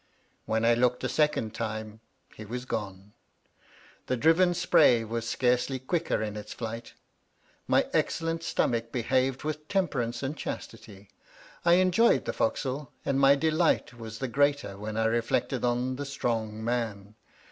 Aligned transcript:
When 0.47 0.65
I 0.65 0.73
looked 0.73 1.03
a 1.03 1.07
second 1.07 1.53
time 1.53 1.99
he 2.33 2.43
was 2.43 2.65
gone. 2.65 3.13
The 4.07 4.17
driven 4.17 4.55
spray 4.55 5.03
was 5.03 5.29
scarcely 5.29 5.77
quicker 5.77 6.23
in 6.23 6.35
its 6.35 6.53
flight. 6.53 6.95
My 7.67 7.85
excellent 7.93 8.41
stomach 8.41 8.91
behaved 8.91 9.43
with 9.43 9.67
temperance 9.67 10.23
and 10.23 10.35
chastity. 10.35 11.09
I 11.63 11.73
enjoyed 11.73 12.25
the 12.25 12.33
fo'c'sle, 12.33 12.89
and 13.05 13.19
my 13.19 13.35
delight 13.35 13.93
was 13.93 14.17
the 14.17 14.27
greater 14.27 14.75
when 14.75 14.97
I 14.97 15.05
reflected 15.05 15.63
on 15.63 15.97
the 15.97 16.05
strong 16.07 16.63
man. 16.63 17.13